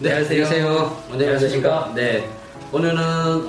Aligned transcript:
네, 0.00 0.12
안녕하세요. 0.14 1.02
오늘 1.12 1.26
안녕하십니까? 1.26 1.92
네, 1.94 2.28
오늘은 2.72 2.96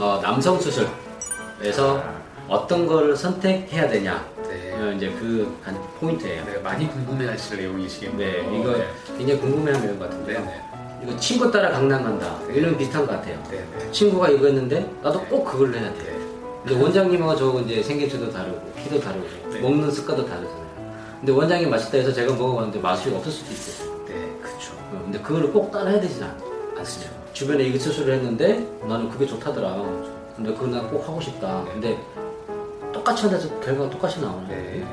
어, 0.02 0.20
남성 0.22 0.60
수술에서 0.60 2.04
어떤 2.50 2.86
걸 2.86 3.16
선택해야 3.16 3.88
되냐. 3.88 4.26
네. 4.50 4.74
어, 4.74 4.92
이제 4.92 5.10
그 5.12 5.48
한 5.64 5.78
포인트예요. 6.00 6.44
네, 6.46 6.58
많이 6.60 6.90
궁금해하실 6.90 7.58
내용이시겠네요. 7.58 8.52
네, 8.52 8.60
이거 8.60 8.76
굉장히 9.18 9.40
궁금해하는 9.40 9.86
내용 9.88 10.00
같은데요. 10.00 10.40
네네. 10.40 10.62
이거 11.04 11.18
친구 11.18 11.50
따라 11.50 11.72
강남 11.72 12.04
간다. 12.04 12.38
이런 12.54 12.78
비슷한 12.78 13.06
것 13.06 13.14
같아요. 13.14 13.42
네 13.50 13.64
네. 13.80 13.92
친구가 13.92 14.30
이거 14.30 14.48
했는데 14.48 14.90
나도 15.02 15.20
네. 15.22 15.26
꼭 15.30 15.46
그걸 15.46 15.74
해야 15.74 15.94
돼. 15.94 16.00
네. 16.04 16.20
근데 16.66 16.82
원장님하고 16.84 17.36
저하고 17.38 17.60
이제 17.62 17.82
생김새도 17.82 18.32
다르고 18.32 18.74
키도 18.84 19.00
다르고 19.00 19.26
네. 19.54 19.60
먹는 19.62 19.90
습관도 19.90 20.26
다르잖아요. 20.28 20.62
근데 21.20 21.32
원장님 21.32 21.70
맛있다 21.70 21.98
해서 21.98 22.12
제가 22.12 22.34
먹어봤는데 22.34 22.80
맛이 22.80 23.10
없을 23.14 23.32
수도 23.32 23.52
있어요. 23.52 24.06
네. 24.08 24.31
어, 24.92 25.02
근데 25.04 25.20
그거를 25.20 25.52
꼭 25.52 25.72
따라 25.72 25.90
해야 25.92 26.00
되진 26.02 26.24
않, 26.24 26.38
않습니다. 26.78 27.12
주변에 27.34 27.64
이거 27.64 27.80
수술을 27.80 28.16
했는데 28.16 28.68
나는 28.88 29.10
그게 29.10 29.26
좋다더라. 29.26 29.76
근데 30.36 30.54
그거 30.54 30.68
난 30.68 30.88
꼭 30.90 31.08
하고 31.08 31.22
싶다. 31.22 31.64
근데 31.72 31.98
똑같이 32.94 33.24
한다서 33.24 33.48
결과가 33.62 33.90
똑같이 33.90 34.20
나오네. 34.20 34.48
네. 34.48 34.84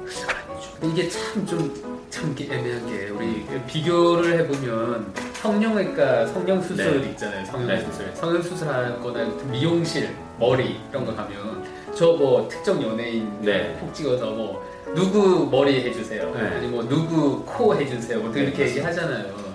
아니죠. 0.00 0.70
근데 0.80 0.88
이게 1.02 1.08
참 1.08 1.46
좀, 1.46 2.06
참 2.10 2.34
애매한 2.38 2.86
게, 2.86 3.08
우리 3.08 3.46
비교를 3.66 4.38
해보면, 4.40 5.12
성형외과, 5.40 6.26
성형 6.26 6.62
수술 6.62 7.00
네. 7.02 7.10
있잖아요. 7.10 7.40
네. 7.40 7.46
성형수술. 7.46 8.10
성형 8.14 8.42
수술하거나 8.42 9.24
미용실, 9.50 10.14
머리, 10.38 10.78
이런 10.90 11.06
거 11.06 11.14
가면, 11.14 11.64
저 11.94 12.12
뭐 12.12 12.46
특정 12.48 12.82
연예인 12.82 13.30
네. 13.40 13.76
콕 13.80 13.92
찍어서 13.94 14.26
뭐, 14.30 14.62
누구 14.94 15.48
머리 15.50 15.82
해주세요. 15.82 16.30
네. 16.34 16.40
아니 16.40 16.66
뭐, 16.68 16.86
누구 16.86 17.42
코 17.44 17.74
해주세요. 17.74 18.20
뭐, 18.20 18.30
네, 18.32 18.42
이렇게 18.42 18.66
얘기하잖아요. 18.68 19.45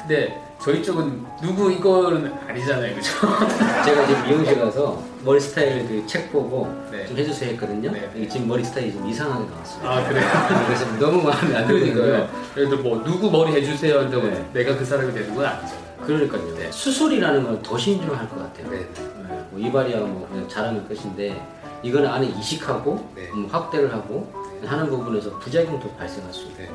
근데 0.00 0.40
저희 0.62 0.82
쪽은 0.82 1.24
누구 1.42 1.70
이거는 1.72 2.32
아니잖아요. 2.48 2.94
그죠? 2.94 3.12
제가 3.84 4.06
지금 4.06 4.24
미용실 4.26 4.58
가서 4.60 5.02
머리 5.24 5.40
스타일 5.40 5.86
그 5.86 6.06
책 6.06 6.30
보고 6.32 6.68
네. 6.90 7.06
좀 7.06 7.16
해주세요 7.16 7.50
했거든요. 7.52 7.90
네. 7.92 8.10
이게 8.14 8.28
지금 8.28 8.48
머리 8.48 8.64
스타일이 8.64 8.92
좀 8.92 9.06
이상하게 9.06 9.48
나왔어요. 9.50 9.88
아, 9.88 10.08
그래요? 10.08 10.24
그래서 10.66 10.86
너무 10.98 11.22
마음에 11.22 11.56
안. 11.56 11.66
들거든요. 11.66 12.28
그래도 12.54 12.76
뭐 12.78 13.02
누구 13.04 13.30
머리 13.30 13.52
해주세요 13.52 14.00
한다고 14.00 14.26
네. 14.26 14.44
내가 14.52 14.76
그 14.76 14.84
사람이 14.84 15.12
되는 15.12 15.34
건 15.34 15.44
아니잖아요. 15.46 15.80
그러니까요. 16.04 16.54
네. 16.56 16.70
수술이라는 16.72 17.44
건 17.44 17.62
더 17.62 17.78
신중할 17.78 18.28
것 18.28 18.36
같아요. 18.36 18.70
네. 18.70 18.78
네, 18.78 19.44
뭐 19.50 19.60
이발이야 19.60 19.98
뭐 20.00 20.26
그냥 20.30 20.48
잘하는 20.48 20.86
것인데 20.88 21.40
이거는 21.82 22.08
안에 22.08 22.26
이식하고 22.26 23.12
네. 23.14 23.28
음, 23.32 23.46
확대를 23.50 23.92
하고 23.92 24.30
하는 24.64 24.88
부분에서 24.90 25.38
부작용도 25.38 25.90
발생할 25.96 26.32
수 26.32 26.42
있고 26.46 26.54
네. 26.58 26.70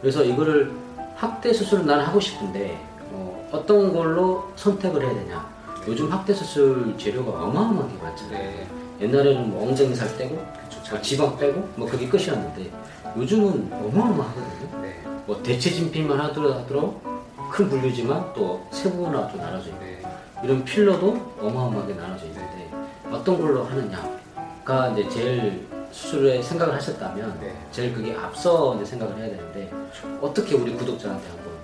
그래서 0.00 0.22
이거를 0.24 0.70
확대 1.16 1.52
수술은 1.52 1.86
나는 1.86 2.04
하고 2.04 2.20
싶은데 2.20 2.78
어, 3.10 3.64
떤 3.66 3.92
걸로 3.92 4.52
선택을 4.56 5.02
해야 5.02 5.14
되냐 5.14 5.54
요즘 5.86 6.10
확대 6.10 6.32
수술 6.34 6.94
재료가 6.98 7.44
어마어마하게 7.44 8.02
많잖아요 8.02 8.38
네. 8.38 8.68
옛날에는 9.00 9.50
뭐 9.50 9.68
엉덩이 9.68 9.94
살 9.94 10.16
떼고 10.16 10.34
뭐 10.34 11.00
지방 11.02 11.36
빼고 11.36 11.68
뭐 11.76 11.88
그게 11.88 12.08
끝이었는데 12.08 12.70
요즘은 13.16 13.72
어마어마하거든요 13.72 14.82
네. 14.82 15.02
뭐 15.26 15.40
대체 15.42 15.70
진피만 15.70 16.18
하더라도 16.20 17.00
큰 17.50 17.68
분류지만 17.68 18.32
또 18.34 18.66
세부나 18.72 19.28
또 19.28 19.38
나눠져 19.38 19.68
있고 19.68 19.80
네. 19.80 20.02
이런 20.42 20.64
필러도 20.64 21.36
어마어마하게 21.40 21.94
나눠져 21.94 22.26
있는데 22.26 22.70
어떤 23.10 23.40
걸로 23.40 23.64
하느냐가 23.64 24.88
이제 24.90 25.08
제일 25.08 25.73
수술에 25.94 26.42
생각을 26.42 26.74
하셨다면 26.74 27.38
네. 27.40 27.56
제일 27.70 27.94
그게 27.94 28.14
앞서 28.16 28.74
이제 28.74 28.84
생각을 28.84 29.16
해야 29.16 29.28
되는데 29.28 29.70
어떻게 30.20 30.56
우리 30.56 30.74
구독자한테 30.74 31.28
한번 31.28 31.54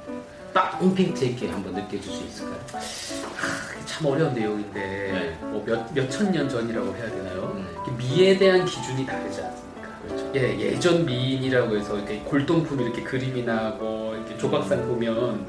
딱 0.55 0.81
임팩트 0.81 1.25
있게 1.25 1.49
한번 1.49 1.75
느껴줄 1.75 2.13
수 2.13 2.25
있을까요? 2.25 2.61
참 3.85 4.07
어려운 4.07 4.33
내용인데 4.33 4.81
네. 4.81 5.39
뭐몇 5.49 5.93
몇천 5.93 6.31
년 6.31 6.49
전이라고 6.49 6.95
해야 6.95 7.11
되나요? 7.11 7.53
음. 7.57 7.67
이게 7.83 7.97
미에 7.97 8.39
대한 8.39 8.65
기준이 8.65 9.05
다르지 9.05 9.41
않습니까? 9.43 9.99
그렇죠. 10.07 10.33
예, 10.37 10.61
예전 10.61 11.05
미인이라고 11.05 11.77
해서 11.77 11.97
이렇게 11.97 12.21
골동품 12.21 12.81
이렇게 12.81 13.03
그림이 13.03 13.43
나고 13.43 14.15
이렇게 14.15 14.39
조각상 14.39 14.87
보면 14.87 15.45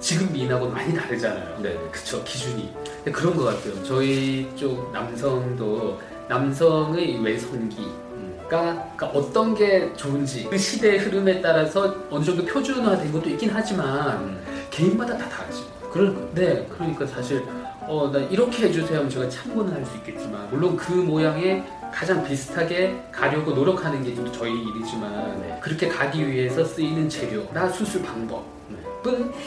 지금 0.00 0.32
미인하고 0.32 0.68
많이 0.68 0.92
다르잖아요. 0.92 1.60
네. 1.62 1.78
그쵸 1.92 2.22
기준이 2.24 2.74
그런 3.12 3.36
것 3.36 3.44
같아요. 3.44 3.82
저희 3.84 4.50
쪽 4.56 4.90
남성도 4.92 6.00
남성의 6.28 7.22
외성기 7.22 7.78
음. 7.80 8.05
그러니까 8.48 9.06
어떤 9.08 9.54
게 9.54 9.92
좋은지 9.96 10.46
그 10.48 10.56
시대의 10.56 10.98
흐름에 10.98 11.40
따라서 11.40 11.94
어느 12.10 12.24
정도 12.24 12.44
표준화된 12.44 13.12
것도 13.12 13.28
있긴 13.30 13.50
하지만 13.52 14.18
음. 14.18 14.44
개인마다 14.70 15.16
다 15.16 15.28
다르죠. 15.28 15.64
그러니까 15.92 16.20
네, 16.34 16.66
그러니까 16.70 17.06
사실 17.06 17.42
어, 17.88 18.10
나 18.12 18.18
이렇게 18.20 18.64
해주세요 18.66 18.98
하면 18.98 19.10
제가 19.10 19.28
참고는 19.28 19.72
할 19.72 19.84
수 19.86 19.96
있겠지만 19.98 20.48
물론 20.50 20.76
그 20.76 20.92
모양에 20.92 21.64
가장 21.92 22.22
비슷하게 22.24 23.00
가려고 23.12 23.52
노력하는 23.52 24.02
게 24.02 24.14
좀 24.14 24.30
저희 24.32 24.52
일이지만 24.52 25.40
네. 25.40 25.58
그렇게 25.62 25.88
가기 25.88 26.26
위해서 26.28 26.64
쓰이는 26.64 27.08
재료나 27.08 27.68
수술 27.68 28.02
방법은 28.02 28.42
네. 28.68 28.76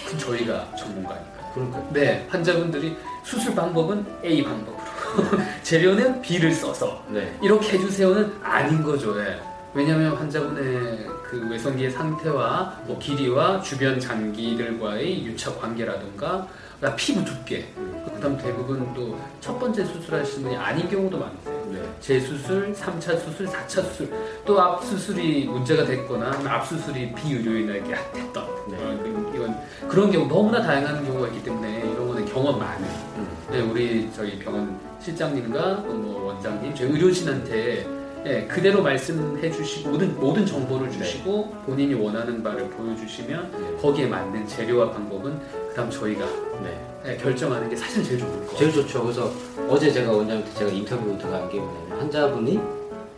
그 0.08 0.18
저희가 0.18 0.68
전문가니까. 0.78 1.40
그러니까 1.54 1.84
네, 1.92 2.26
환자분들이 2.30 2.96
수술 3.24 3.54
방법은 3.56 4.06
A 4.24 4.44
방법으로 4.44 4.79
재료는 5.64 6.22
B를 6.22 6.52
써서 6.54 7.04
네. 7.10 7.38
이렇게 7.42 7.78
해주세요는 7.78 8.34
아닌 8.44 8.84
거죠. 8.84 9.20
예. 9.20 9.40
왜냐하면 9.74 10.16
환자분의 10.16 11.08
그 11.24 11.48
외성기의 11.50 11.92
상태와 11.92 12.80
뭐 12.86 12.98
길이와 12.98 13.62
주변 13.62 14.00
장기들과의 14.00 15.26
유착 15.26 15.62
관계라든가 15.62 16.48
피부 16.96 17.24
두께, 17.26 17.68
그다음 18.16 18.38
대부분 18.38 18.94
또 18.94 19.18
첫 19.42 19.58
번째 19.60 19.84
수술하시는 19.86 20.44
분이 20.44 20.56
아닌 20.58 20.88
경우도 20.90 21.18
많으세요. 21.18 21.66
네. 21.72 21.82
재수술, 22.00 22.74
3차 22.74 23.20
수술, 23.20 23.46
4차 23.48 23.68
수술, 23.84 24.12
또 24.46 24.60
앞 24.60 24.84
수술이 24.84 25.46
문제가 25.46 25.86
됐거나 25.86 26.32
앞 26.48 26.68
수술이 26.68 27.14
비의료인에게 27.14 27.96
됐던 28.14 28.46
네. 28.70 28.78
어, 28.78 29.00
그- 29.04 29.32
이건 29.36 29.60
그런 29.88 30.12
경우 30.12 30.28
너무나 30.28 30.62
다양한 30.62 31.06
경우가 31.06 31.28
있기 31.28 31.44
때문에 31.44 31.80
이런 31.80 32.08
거는 32.08 32.26
경험 32.26 32.60
많은 32.60 32.84
음. 33.18 33.28
네, 33.52 33.62
우리 33.62 34.12
저희 34.14 34.38
병원 34.38 34.80
실장님과 35.00 35.84
또뭐 35.84 36.26
원장님, 36.28 36.76
저희 36.76 36.92
의료진한테 36.92 37.88
예, 38.26 38.46
그대로 38.46 38.84
말씀해 38.84 39.50
주시고 39.50 39.90
모든 39.92 40.16
모든 40.20 40.46
정보를 40.46 40.92
주시고 40.92 41.50
본인이 41.66 41.94
원하는 41.94 42.44
바를 42.44 42.70
보여주시면 42.70 43.52
네. 43.52 43.82
거기에 43.82 44.08
맞는 44.08 44.46
재료와 44.46 44.92
방법은 44.92 45.40
그다음 45.70 45.90
저희가 45.90 46.26
네. 46.62 46.86
예, 47.06 47.18
결정하는 47.18 47.70
게 47.70 47.76
사실 47.76 48.04
제일 48.04 48.20
좋을 48.20 48.32
거예요. 48.46 48.58
제일 48.58 48.74
좋죠. 48.74 49.04
그래서 49.04 49.32
어제 49.70 49.90
제가 49.92 50.12
원장님한테 50.12 50.60
제가 50.60 50.70
인터뷰 50.70 51.18
들어간 51.18 51.50
게 51.50 51.60
뭐냐면 51.60 52.00
환자분이 52.00 52.60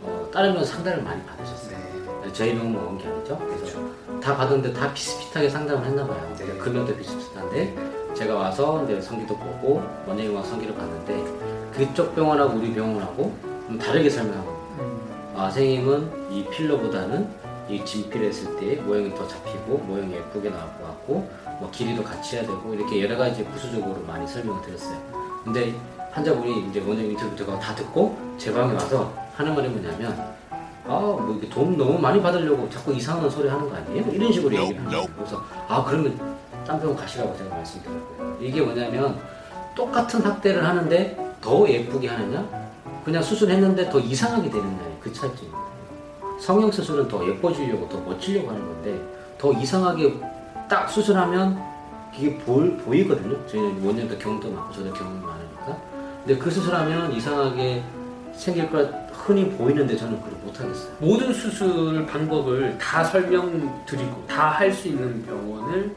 어, 0.02 0.30
다른 0.32 0.50
병원 0.52 0.64
상담을 0.64 1.02
많이 1.02 1.22
받으셨어요. 1.24 1.76
네. 2.24 2.32
저희 2.32 2.54
병원 2.54 2.72
먹은 2.72 2.98
게 2.98 3.08
아니죠. 3.08 3.38
그래서 3.38 3.58
그렇죠. 3.58 4.20
다 4.22 4.36
받았는데 4.36 4.72
다 4.72 4.94
비슷비슷하게 4.94 5.50
상담을 5.50 5.84
했나 5.84 6.06
봐요. 6.06 6.34
네. 6.38 6.46
금연도 6.58 6.96
비슷비슷한데 6.96 8.01
제가 8.14 8.34
와서 8.34 8.84
이제 8.84 9.00
성기도 9.00 9.36
보고 9.36 9.82
원장님 10.06 10.34
와서 10.34 10.50
성기를 10.50 10.74
봤는데 10.74 11.24
그쪽 11.72 12.14
병원하고 12.14 12.58
우리 12.58 12.72
병원하고 12.74 13.34
좀 13.66 13.78
다르게 13.78 14.10
설명하고 14.10 14.50
음, 14.78 15.34
아 15.34 15.44
선생님은 15.50 16.30
이 16.30 16.44
필러보다는 16.50 17.26
이 17.68 17.82
진피를 17.84 18.28
했을 18.28 18.54
때 18.56 18.76
모양이 18.82 19.14
더 19.14 19.26
잡히고 19.26 19.78
모양이 19.78 20.12
예쁘게 20.12 20.50
나올 20.50 20.64
것 20.78 20.84
같고 20.86 21.28
뭐 21.58 21.70
길이도 21.72 22.02
같이 22.02 22.36
해야 22.36 22.42
되고 22.46 22.74
이렇게 22.74 23.02
여러 23.02 23.16
가지 23.16 23.44
부수적으로 23.44 24.02
많이 24.06 24.26
설명을 24.26 24.60
드렸어요. 24.62 24.98
근데 25.44 25.74
환자분이 26.10 26.68
이제 26.68 26.80
원장님 26.80 27.12
인터뷰 27.12 27.34
들어가 27.34 27.58
다 27.58 27.74
듣고 27.74 28.18
제 28.36 28.52
방에 28.52 28.74
와서 28.74 29.12
하는 29.34 29.54
말이 29.54 29.68
뭐냐면 29.68 30.32
아뭐 30.86 31.30
이렇게 31.30 31.48
돈 31.48 31.78
너무 31.78 31.98
많이 31.98 32.20
받으려고 32.20 32.68
자꾸 32.68 32.92
이상한 32.92 33.30
소리 33.30 33.48
하는 33.48 33.68
거 33.70 33.76
아니에요? 33.76 34.04
이런 34.12 34.32
식으로 34.32 34.54
얘기를 34.54 34.78
하는 34.80 34.90
거예요. 34.90 35.06
그래서 35.16 35.42
아 35.68 35.82
그러면 35.84 36.31
딴 36.66 36.78
병원 36.80 36.96
가시라고 36.96 37.36
제가 37.36 37.54
말씀드렸고요. 37.54 38.36
이게 38.40 38.60
뭐냐면 38.60 39.18
똑같은 39.74 40.20
확대를 40.22 40.64
하는데 40.66 41.34
더 41.40 41.68
예쁘게 41.68 42.08
하느냐 42.08 42.46
그냥 43.04 43.22
수술했는데 43.22 43.90
더 43.90 43.98
이상하게 43.98 44.48
되느냐의 44.50 44.96
그 45.00 45.12
차이점입니다. 45.12 45.58
성형 46.40 46.70
수술은 46.70 47.08
더 47.08 47.26
예뻐지려고 47.26 47.88
더 47.88 47.98
멋지려고 48.00 48.50
하는 48.50 48.60
건데 48.66 49.00
더 49.38 49.52
이상하게 49.52 50.14
딱 50.68 50.88
수술하면 50.88 51.60
이게 52.16 52.36
보, 52.38 52.60
보이거든요. 52.78 53.44
저희는 53.46 53.84
원장도 53.84 54.18
경험도 54.18 54.50
많고 54.50 54.72
저도 54.72 54.92
경험이 54.92 55.20
많으니까. 55.20 55.78
근데 56.24 56.38
그 56.38 56.50
수술하면 56.50 57.12
이상하게 57.12 57.82
생길 58.34 58.70
거라 58.70 58.88
흔히 59.12 59.48
보이는데 59.50 59.96
저는 59.96 60.20
그걸 60.22 60.38
못하겠어요. 60.44 60.92
모든 61.00 61.32
수술 61.32 62.06
방법을 62.06 62.76
다 62.78 63.02
설명드리고 63.04 64.26
다 64.28 64.50
할 64.50 64.72
수 64.72 64.88
있는 64.88 65.24
병원을 65.24 65.94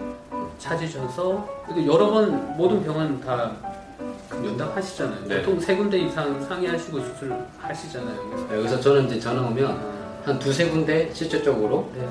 찾으셔서 0.59 1.47
여러 1.85 2.09
번 2.11 2.57
모든 2.57 2.83
병원 2.83 3.19
다그 3.21 4.35
면담하시잖아요. 4.41 5.25
네. 5.27 5.41
보통 5.41 5.59
세 5.59 5.75
군데 5.75 5.97
이상 5.99 6.41
상의하시고 6.43 6.99
수술 6.99 7.35
하시잖아요. 7.59 8.29
그래서 8.29 8.57
여기서 8.57 8.79
저는 8.79 9.05
이제 9.07 9.19
전화 9.19 9.41
오면 9.47 9.65
아, 9.71 10.27
한 10.29 10.39
두세 10.39 10.69
군데 10.69 11.09
실질적으로 11.13 11.89
네. 11.95 12.07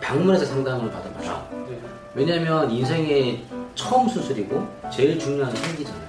방문해서 0.00 0.44
상담을 0.46 0.90
받아봐요. 0.90 1.46
네. 1.68 1.78
왜냐면 2.14 2.70
인생에 2.70 3.42
처음 3.74 4.08
수술이고 4.08 4.66
제일 4.90 5.18
중요한 5.18 5.54
생기잖아요. 5.54 6.04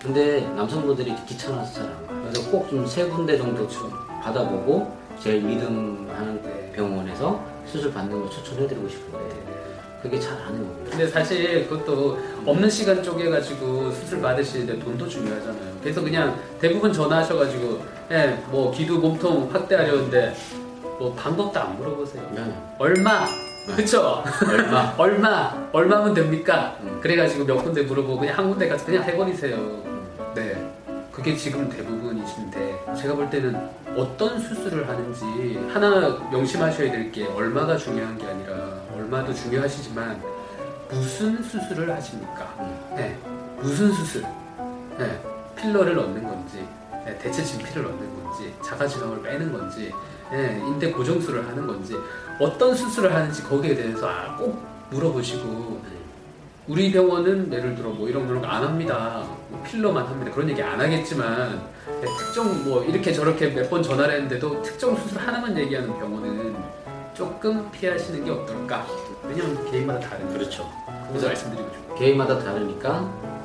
근데 0.00 0.40
남성분들이 0.54 1.14
귀찮아서 1.26 1.72
잘 1.74 1.84
안 1.84 2.06
가요. 2.06 2.20
그래서 2.30 2.50
꼭 2.50 2.68
좀 2.68 2.86
세 2.86 3.04
군데 3.06 3.36
정도 3.36 3.66
좀 3.68 3.90
받아보고 4.22 4.96
제일 5.20 5.42
믿음하는 5.42 6.72
병원에서 6.72 7.42
수술 7.66 7.92
받는 7.92 8.20
걸 8.20 8.30
추천해드리고 8.30 8.88
싶은데 8.88 9.18
그게 10.02 10.18
잘 10.18 10.32
안 10.46 10.54
해요. 10.54 10.64
근데 10.88 11.06
사실 11.08 11.68
그것도 11.68 12.18
없는 12.46 12.70
시간 12.70 13.02
쪼개가지고 13.02 13.90
수술 13.90 14.20
받으시는데 14.20 14.78
돈도 14.84 15.08
중요하잖아요. 15.08 15.78
그래서 15.82 16.00
그냥 16.02 16.38
대부분 16.60 16.92
전화하셔가지고, 16.92 17.82
예, 18.12 18.38
뭐 18.48 18.70
기도 18.72 18.98
몸통 18.98 19.50
확대하려는데 19.52 20.34
뭐 20.98 21.14
방법도 21.14 21.58
안 21.60 21.76
물어보세요. 21.76 22.22
네. 22.34 22.54
얼마? 22.78 23.24
네. 23.66 23.74
그쵸? 23.76 24.22
얼마? 24.48 24.94
얼마? 24.98 25.68
얼마면 25.72 26.14
됩니까? 26.14 26.76
음. 26.80 26.98
그래가지고 27.02 27.44
몇 27.44 27.56
군데 27.62 27.82
물어보고 27.82 28.20
그냥 28.20 28.38
한 28.38 28.48
군데 28.48 28.68
가서 28.68 28.86
그냥 28.86 29.02
해버리세요. 29.04 29.56
네. 30.34 30.72
그게 31.12 31.34
지금 31.36 31.68
대부분이신데 31.68 32.84
제가 32.96 33.14
볼 33.16 33.28
때는 33.28 33.56
어떤 33.96 34.38
수술을 34.38 34.88
하는지 34.88 35.24
하나 35.72 36.16
명심하셔야 36.30 36.92
될 36.92 37.10
게 37.10 37.26
얼마가 37.26 37.76
중요한 37.76 38.16
게 38.16 38.24
아니라 38.26 38.54
얼마도 39.08 39.32
중요하시지만 39.32 40.22
무슨 40.90 41.42
수술을 41.42 41.90
하십니까? 41.94 42.54
네. 42.94 43.18
무슨 43.60 43.90
수술? 43.92 44.22
네. 44.98 45.20
필러를 45.56 45.96
넣는 45.96 46.22
건지 46.22 46.64
네. 47.04 47.18
대체 47.18 47.42
진피를 47.42 47.82
넣는 47.84 48.22
건지 48.22 48.54
자가지방을 48.62 49.22
빼는 49.22 49.52
건지 49.52 49.92
네. 50.30 50.62
인대 50.66 50.90
고정술을 50.92 51.46
하는 51.48 51.66
건지 51.66 51.96
어떤 52.38 52.74
수술을 52.74 53.14
하는지 53.14 53.42
거기에 53.42 53.74
대해서 53.74 54.06
아, 54.08 54.36
꼭 54.36 54.62
물어보시고 54.90 55.82
우리 56.68 56.92
병원은 56.92 57.50
예를 57.50 57.74
들어 57.74 57.88
뭐 57.88 58.08
이런 58.10 58.26
그런 58.28 58.42
거 58.42 58.48
안 58.48 58.62
합니다. 58.62 59.24
뭐 59.48 59.62
필러만 59.66 60.06
합니다. 60.06 60.30
그런 60.34 60.50
얘기 60.50 60.62
안 60.62 60.78
하겠지만 60.78 61.62
네, 62.02 62.06
특정 62.18 62.62
뭐 62.64 62.84
이렇게 62.84 63.10
저렇게 63.12 63.48
몇 63.48 63.70
번 63.70 63.82
전화를 63.82 64.14
했는데도 64.14 64.60
특정 64.62 64.94
수술 64.96 65.18
하나만 65.18 65.56
얘기하는 65.56 65.88
병원은 65.98 66.54
조금 67.28 67.68
피하시는 67.72 68.24
게 68.24 68.30
어떨까? 68.30 68.86
왜냐면 69.24 69.68
개인마다 69.68 69.98
다른 70.08 70.32
그렇죠. 70.32 70.70
그래서 71.08 71.26
말씀드리고 71.26 71.68
싶어요. 71.74 71.94
개인마다 71.98 72.38
다르니까 72.38 73.00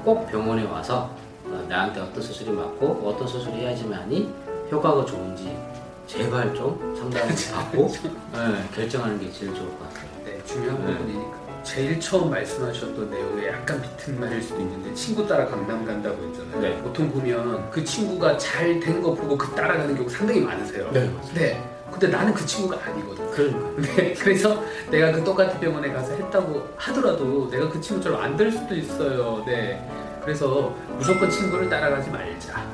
꼭 0.05 0.27
병원에 0.29 0.63
와서 0.63 1.09
어, 1.45 1.65
나한테 1.67 1.99
어떤 2.01 2.21
수술이 2.21 2.51
맞고 2.51 3.01
어떤 3.03 3.27
수술을 3.27 3.57
해야지만이 3.57 4.31
효과가 4.71 5.05
좋은지 5.05 5.57
제발 6.05 6.53
좀 6.53 6.79
상담을 6.95 7.33
받고 7.51 7.87
네, 8.33 8.69
결정하는 8.75 9.19
게 9.19 9.31
제일 9.31 9.55
좋을 9.55 9.67
것 9.79 9.89
같아요. 9.89 10.07
네, 10.23 10.39
중요한 10.45 10.85
네. 10.85 10.93
부분이니까. 10.95 11.43
제일 11.63 11.99
처음 11.99 12.29
말씀하셨던 12.29 13.09
내용에 13.09 13.47
약간 13.47 13.81
비튼 13.81 14.19
말일 14.19 14.39
수도 14.43 14.59
있는데 14.61 14.93
친구 14.93 15.25
따라 15.25 15.47
강남 15.47 15.83
간다고 15.83 16.21
했잖아요. 16.27 16.61
네. 16.61 16.77
보통 16.83 17.09
보면 17.09 17.71
그 17.71 17.83
친구가 17.83 18.37
잘 18.37 18.79
된 18.79 19.01
거 19.01 19.15
보고 19.15 19.35
그 19.35 19.49
따라가는 19.55 19.95
경우 19.95 20.07
상당히 20.07 20.41
많으세요. 20.41 20.91
네, 20.91 21.07
맞아요. 21.09 21.33
네. 21.33 21.72
근데 21.93 22.07
나는 22.07 22.33
그 22.33 22.45
친구가 22.45 22.77
아니거든. 22.85 23.31
그러니까. 23.31 23.81
네, 23.95 24.13
그래서 24.13 24.63
내가 24.89 25.11
그 25.11 25.23
똑같은 25.23 25.59
병원에 25.59 25.91
가서 25.91 26.13
했다고 26.13 26.67
하더라도 26.75 27.49
내가 27.49 27.69
그 27.69 27.79
친구처럼 27.79 28.21
안 28.21 28.35
될 28.35 28.51
수도 28.51 28.73
있어요. 28.75 29.43
네. 29.45 29.87
그래서 30.23 30.73
무조건 30.97 31.29
친구를 31.29 31.69
따라가지 31.69 32.09
말자. 32.09 32.65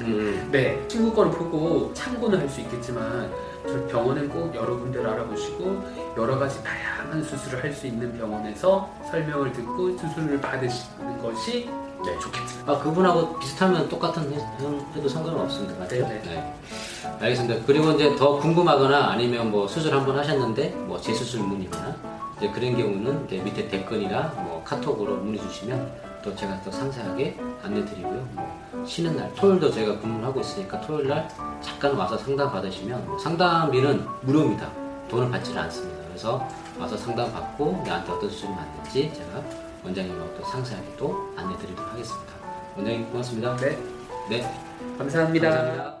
음, 0.00 0.48
네. 0.50 0.82
친구 0.88 1.12
거를 1.14 1.30
보고 1.30 1.92
참고는 1.94 2.40
할 2.40 2.48
수 2.48 2.60
있겠지만 2.60 3.30
저 3.66 3.86
병원은 3.86 4.28
꼭 4.28 4.54
여러 4.54 4.76
군데를 4.76 5.08
알아보시고 5.10 5.84
여러 6.16 6.38
가지 6.38 6.62
다양한 6.64 7.22
수술을 7.22 7.62
할 7.62 7.72
수 7.72 7.86
있는 7.86 8.16
병원에서 8.18 8.90
설명을 9.10 9.52
듣고 9.52 9.96
수술을 9.96 10.40
받으시는 10.40 11.22
것이 11.22 11.68
네. 12.04 12.18
좋겠습니다. 12.20 12.72
아 12.72 12.78
그분하고 12.78 13.38
비슷하면 13.38 13.88
똑같은 13.88 14.32
해, 14.32 14.38
해도 14.96 15.08
상관은 15.08 15.40
없습니다. 15.40 15.78
맞죠? 15.78 15.96
네, 15.96 16.20
네. 16.24 16.54
알겠습니다. 17.20 17.64
그리고 17.66 17.92
이제 17.92 18.14
더 18.16 18.38
궁금하거나 18.38 19.10
아니면 19.10 19.50
뭐 19.50 19.66
수술 19.66 19.94
한번 19.94 20.18
하셨는데 20.18 20.70
뭐 20.86 21.00
재수술 21.00 21.40
문의나 21.40 21.96
이제 22.36 22.50
그런 22.50 22.76
경우는 22.76 23.24
이제 23.26 23.38
밑에 23.38 23.68
댓글이나 23.68 24.32
뭐 24.36 24.62
카톡으로 24.64 25.16
문의 25.16 25.40
주시면 25.40 26.06
또 26.22 26.34
제가 26.34 26.60
또 26.62 26.70
상세하게 26.70 27.38
안내 27.62 27.84
드리고요. 27.84 28.26
뭐 28.32 28.84
쉬는 28.84 29.16
날 29.16 29.32
토요일도 29.34 29.70
제가 29.70 29.98
근무를 30.00 30.26
하고 30.26 30.40
있으니까 30.40 30.80
토요일 30.80 31.08
날 31.08 31.28
잠깐 31.60 31.94
와서 31.94 32.18
상담 32.18 32.50
받으시면 32.50 33.06
뭐 33.06 33.18
상담비는 33.18 34.04
무료입니다. 34.22 34.70
돈을 35.08 35.30
받지는 35.30 35.62
않습니다. 35.62 35.96
그래서 36.08 36.46
와서 36.78 36.96
상담 36.96 37.32
받고 37.32 37.82
나한테 37.86 38.12
어떤 38.12 38.28
수술이 38.28 38.52
맞는지 38.52 39.12
제가 39.14 39.42
원장님하고 39.84 40.34
또 40.36 40.44
상세하게 40.44 40.96
또 40.98 41.32
안내 41.36 41.56
드리도록 41.58 41.92
하겠습니다. 41.92 42.32
원장님 42.76 43.10
고맙습니다. 43.10 43.56
네. 43.56 43.78
네. 44.28 44.54
감사합니다. 44.98 45.48
감사합니다. 45.48 45.95